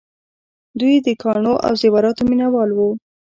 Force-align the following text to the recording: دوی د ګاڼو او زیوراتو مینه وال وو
دوی 0.79 0.95
د 1.05 1.07
ګاڼو 1.21 1.53
او 1.65 1.73
زیوراتو 1.81 2.21
مینه 2.29 2.47
وال 2.53 2.71
وو 2.73 2.89